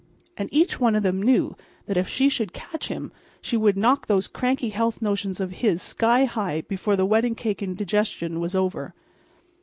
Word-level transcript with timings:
And 0.35 0.49
each 0.51 0.79
one 0.79 0.95
of 0.95 1.03
them 1.03 1.21
knew 1.21 1.55
that 1.85 1.95
if 1.95 2.07
she 2.09 2.27
should 2.27 2.53
catch 2.53 2.87
him 2.87 3.11
she 3.39 3.55
would 3.55 3.77
knock 3.77 4.07
those 4.07 4.27
cranky 4.27 4.69
health 4.69 4.99
notions 4.99 5.39
of 5.39 5.51
his 5.61 5.79
sky 5.79 6.25
high 6.25 6.61
before 6.61 6.95
the 6.95 7.05
wedding 7.05 7.35
cake 7.35 7.61
indigestion 7.61 8.39
was 8.39 8.55
over. 8.55 8.95